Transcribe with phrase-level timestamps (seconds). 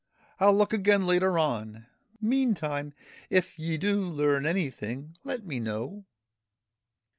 [0.39, 1.85] I '11 look again later on;
[2.19, 2.95] meantime
[3.29, 6.05] if ye do learn anything, let me know.'